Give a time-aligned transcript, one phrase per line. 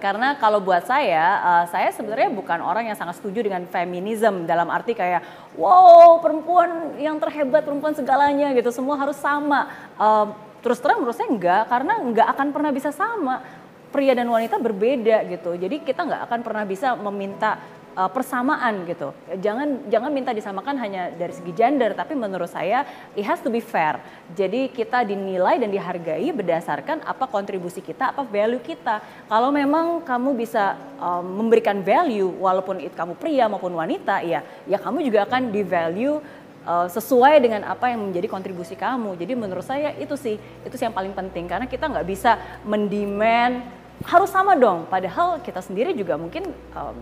[0.00, 4.72] Karena kalau buat saya, uh, saya sebenarnya bukan orang yang sangat setuju dengan feminisme dalam
[4.72, 5.20] arti kayak,
[5.60, 9.68] wow perempuan yang terhebat, perempuan segalanya gitu, semua harus sama.
[10.00, 10.32] Uh,
[10.64, 13.44] terus terang menurut saya enggak, karena enggak akan pernah bisa sama.
[13.90, 17.58] Pria dan wanita berbeda gitu, jadi kita nggak akan pernah bisa meminta
[17.96, 19.14] uh, persamaan gitu.
[19.40, 22.84] Jangan jangan minta disamakan hanya dari segi gender, tapi menurut saya
[23.14, 23.98] it has to be fair.
[24.34, 29.02] Jadi kita dinilai dan dihargai berdasarkan apa kontribusi kita, apa value kita.
[29.26, 34.78] Kalau memang kamu bisa um, memberikan value walaupun itu kamu pria maupun wanita, ya ya
[34.78, 36.18] kamu juga akan di value
[36.66, 39.16] uh, sesuai dengan apa yang menjadi kontribusi kamu.
[39.16, 42.36] Jadi menurut saya itu sih itu sih yang paling penting karena kita nggak bisa
[42.66, 43.64] mendemand
[44.04, 44.88] harus sama dong.
[44.88, 46.96] Padahal kita sendiri juga mungkin um,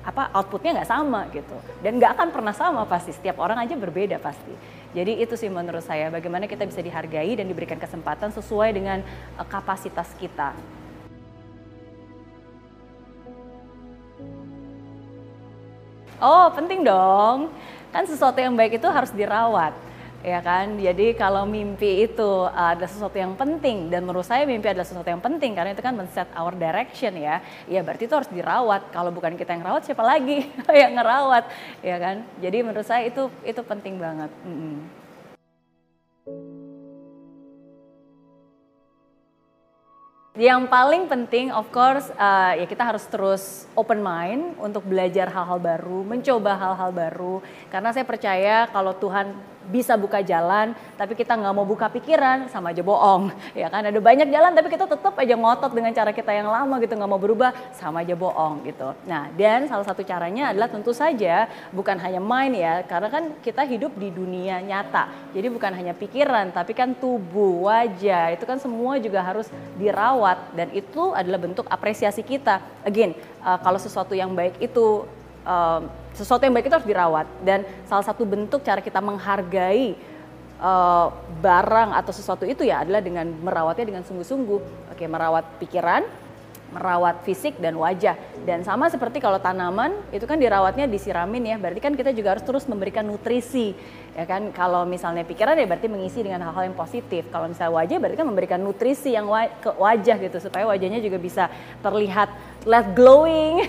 [0.00, 1.56] apa outputnya nggak sama gitu.
[1.84, 4.52] Dan nggak akan pernah sama pasti setiap orang aja berbeda pasti.
[4.96, 8.98] Jadi itu sih menurut saya bagaimana kita bisa dihargai dan diberikan kesempatan sesuai dengan
[9.36, 10.56] uh, kapasitas kita.
[16.20, 17.48] Oh penting dong.
[17.90, 19.89] Kan sesuatu yang baik itu harus dirawat
[20.20, 20.76] ya kan?
[20.76, 25.20] Jadi kalau mimpi itu ada sesuatu yang penting dan menurut saya mimpi adalah sesuatu yang
[25.20, 27.40] penting karena itu kan men-set our direction ya.
[27.66, 28.92] Ya berarti itu harus dirawat.
[28.92, 30.48] Kalau bukan kita yang rawat siapa lagi
[30.82, 31.44] yang ngerawat?
[31.80, 32.24] Ya kan?
[32.38, 34.30] Jadi menurut saya itu itu penting banget.
[34.44, 35.00] Mm -hmm.
[40.40, 45.58] Yang paling penting, of course, uh, ya kita harus terus open mind untuk belajar hal-hal
[45.58, 47.42] baru, mencoba hal-hal baru.
[47.66, 49.36] Karena saya percaya kalau Tuhan
[49.70, 53.30] bisa buka jalan, tapi kita nggak mau buka pikiran, sama aja bohong.
[53.60, 56.80] Ya kan, ada banyak jalan, tapi kita tetap aja ngotot dengan cara kita yang lama
[56.80, 58.96] gitu, nggak mau berubah, sama aja bohong gitu.
[59.04, 63.62] Nah, dan salah satu caranya adalah tentu saja bukan hanya mind ya, karena kan kita
[63.68, 65.30] hidup di dunia nyata.
[65.36, 69.46] Jadi bukan hanya pikiran, tapi kan tubuh, wajah, itu kan semua juga harus
[69.76, 72.64] dirawat dan itu adalah bentuk apresiasi kita.
[72.82, 73.12] Again,
[73.44, 75.04] uh, kalau sesuatu yang baik itu
[75.44, 79.94] uh, sesuatu yang baik itu harus dirawat dan salah satu bentuk cara kita menghargai
[80.60, 81.08] uh,
[81.40, 84.92] barang atau sesuatu itu ya adalah dengan merawatnya dengan sungguh-sungguh.
[84.92, 86.04] Oke, merawat pikiran,
[86.70, 88.14] merawat fisik dan wajah.
[88.46, 92.44] Dan sama seperti kalau tanaman itu kan dirawatnya disiramin ya, berarti kan kita juga harus
[92.46, 93.74] terus memberikan nutrisi.
[94.10, 97.26] Ya kan, kalau misalnya pikiran ya berarti mengisi dengan hal-hal yang positif.
[97.30, 101.18] Kalau misalnya wajah berarti kan memberikan nutrisi yang wa ke wajah gitu supaya wajahnya juga
[101.18, 101.46] bisa
[101.82, 102.30] terlihat
[102.66, 103.64] terlihat glowing,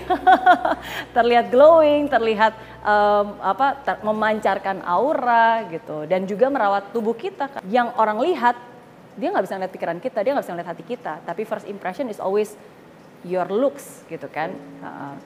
[1.16, 2.52] terlihat glowing, terlihat
[2.84, 8.52] um, apa ter memancarkan aura gitu dan juga merawat tubuh kita yang orang lihat
[9.16, 11.14] dia nggak bisa ngeliat pikiran kita, dia nggak bisa ngeliat hati kita.
[11.24, 12.56] Tapi first impression is always
[13.26, 14.54] your looks gitu kan.
[14.82, 15.16] Uh,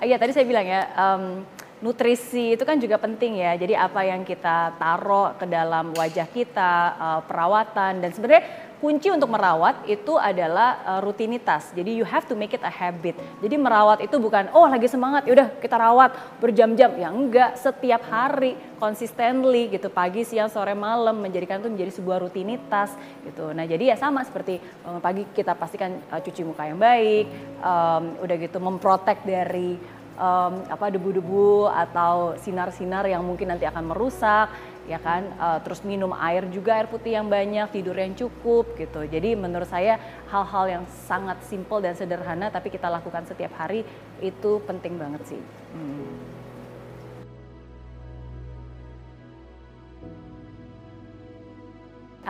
[0.00, 1.44] Iya tadi saya bilang ya um,
[1.84, 3.52] nutrisi itu kan juga penting ya.
[3.52, 9.28] Jadi apa yang kita taruh ke dalam wajah kita, uh, perawatan dan sebenarnya kunci untuk
[9.28, 11.70] merawat itu adalah uh, rutinitas.
[11.76, 13.14] Jadi you have to make it a habit.
[13.44, 18.08] Jadi merawat itu bukan oh lagi semangat ya udah kita rawat berjam-jam ya enggak setiap
[18.08, 22.96] hari consistently gitu pagi siang sore malam menjadikan itu menjadi sebuah rutinitas
[23.28, 23.52] gitu.
[23.52, 24.56] Nah jadi ya sama seperti
[24.88, 27.28] um, pagi kita pastikan uh, cuci muka yang baik,
[27.60, 29.76] um, udah gitu memprotek dari
[30.20, 34.52] um, apa debu-debu atau sinar-sinar yang mungkin nanti akan merusak
[34.88, 39.04] ya kan uh, terus minum air juga air putih yang banyak tidur yang cukup gitu
[39.04, 40.00] jadi menurut saya
[40.32, 43.84] hal-hal yang sangat simpel dan sederhana tapi kita lakukan setiap hari
[44.24, 45.40] itu penting banget sih
[45.76, 46.40] hmm.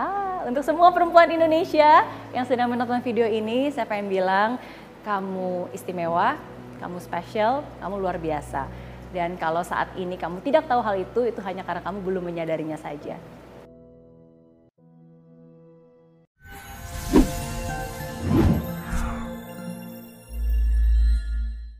[0.00, 4.56] Ah, untuk semua perempuan Indonesia yang sedang menonton video ini, saya pengen bilang
[5.02, 6.38] kamu istimewa,
[6.78, 8.64] kamu spesial, kamu luar biasa.
[9.10, 12.78] Dan kalau saat ini kamu tidak tahu hal itu, itu hanya karena kamu belum menyadarinya
[12.78, 13.18] saja.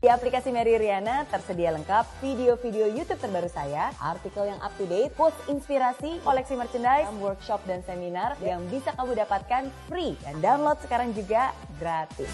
[0.01, 5.13] Di aplikasi Mary Riana tersedia lengkap video-video YouTube terbaru saya, artikel yang up to date,
[5.13, 11.13] post inspirasi, koleksi merchandise, workshop dan seminar yang bisa kamu dapatkan free dan download sekarang
[11.13, 12.33] juga gratis.